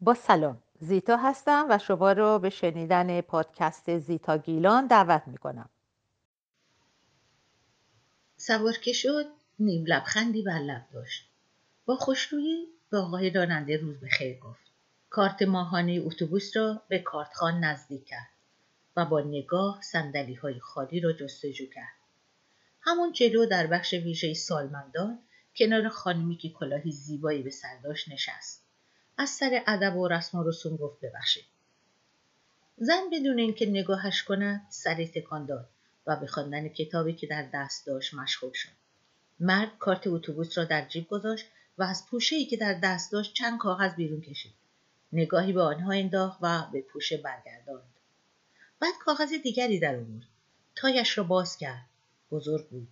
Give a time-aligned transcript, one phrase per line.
[0.00, 0.62] با سلام.
[0.80, 5.70] زیتا هستم و شما رو به شنیدن پادکست زیتا گیلان دعوت می کنم
[8.36, 9.26] سوار که شد
[9.58, 11.28] نیم لبخندی بر لب داشت.
[11.86, 14.72] با خوشرویی به آقای راننده روز به خیر گفت.
[15.10, 18.28] کارت ماهانه اتوبوس را به کارتخان نزدیک کرد
[18.96, 21.98] و با نگاه سندلی های خالی را جستجو کرد.
[22.80, 25.18] همون جلو در بخش ویژه سالمندان
[25.56, 28.67] کنار خانمی که کلاهی زیبایی به سر داشت نشست.
[29.18, 31.44] از سر ادب و رسم و رسوم گفت ببخشید.
[32.76, 35.68] زن بدون اینکه نگاهش کند سری تکان داد
[36.06, 38.68] و به خواندن کتابی که در دست داشت مشغول شد.
[39.40, 41.46] مرد کارت اتوبوس را در جیب گذاشت
[41.78, 44.54] و از پوشه که در دست داشت چند کاغذ بیرون کشید.
[45.12, 47.94] نگاهی به آنها انداخت و به پوشه برگرداند.
[48.80, 50.26] بعد کاغذ دیگری در آورد.
[50.76, 51.86] تایش را باز کرد.
[52.30, 52.88] بزرگ بود.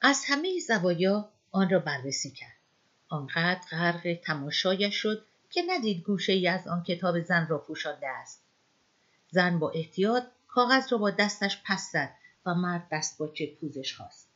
[0.00, 2.61] از همه زوایا آن را بررسی کرد.
[3.12, 8.44] آنقدر غرق تماشایش شد که ندید گوشه ای از آن کتاب زن را پوشانده است.
[9.30, 12.14] زن با احتیاط کاغذ را با دستش پس زد
[12.46, 14.28] و مرد دست با پوزش خواست.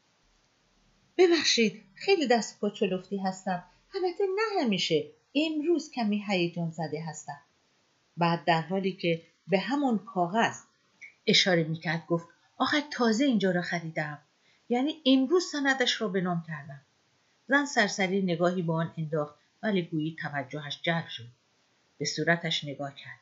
[1.18, 3.64] ببخشید خیلی دست با چلفتی هستم.
[3.94, 7.40] البته نه همیشه امروز کمی هیجان زده هستم.
[8.16, 10.60] بعد در حالی که به همون کاغذ
[11.26, 14.18] اشاره می‌کرد گفت آخر تازه اینجا را خریدم.
[14.68, 16.80] یعنی امروز سندش را به نام کردم.
[17.48, 21.28] زن سرسری نگاهی به آن انداخت ولی گویی توجهش جلب شد.
[21.98, 23.20] به صورتش نگاه کرد.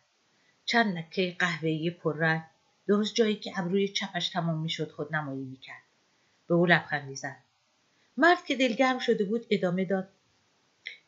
[0.64, 2.42] چند لکه قهوه‌ای پررنگ
[2.86, 5.82] درست جایی که ابروی چپش تمام می‌شد خود نمایی می‌کرد.
[6.48, 7.36] به او لبخندی زد.
[8.16, 10.08] مرد که دلگرم شده بود ادامه داد.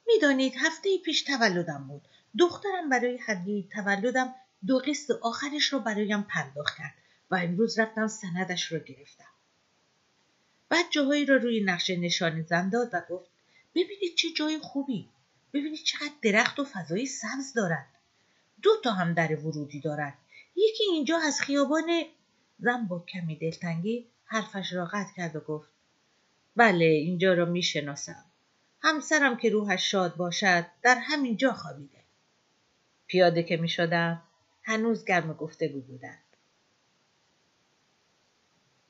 [0.07, 2.03] می‌دانید هفته پیش تولدم بود.
[2.39, 4.35] دخترم برای هدیه تولدم
[4.67, 6.95] دو قسط آخرش رو برایم پرداخت کرد
[7.31, 9.36] و امروز رفتم سندش رو گرفتم.
[10.77, 13.31] بعد جاهایی را روی نقشه نشان زن داد و گفت
[13.75, 15.09] ببینید چه جای خوبی.
[15.53, 17.87] ببینید چقدر درخت و فضای سبز دارد
[18.63, 20.19] دو تا هم در ورودی دارد
[20.57, 22.03] یکی اینجا از خیابان
[22.59, 25.71] زن با کمی دلتنگی حرفش را قطع کرد و گفت
[26.57, 28.25] بله اینجا را می‌شناسم.
[28.81, 32.05] همسرم که روحش شاد باشد در همین جا خوابیده.
[33.07, 34.23] پیاده که می شدم
[34.63, 36.26] هنوز گرم گفته بودند